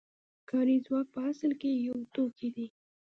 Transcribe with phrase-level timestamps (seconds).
[0.49, 2.67] کاري ځواک په اصل کې یو توکی دی